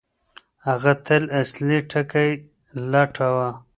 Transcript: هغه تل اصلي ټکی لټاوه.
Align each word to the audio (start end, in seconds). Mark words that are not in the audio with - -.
هغه 0.67 0.93
تل 1.05 1.23
اصلي 1.41 1.77
ټکی 1.89 2.29
لټاوه. 2.91 3.49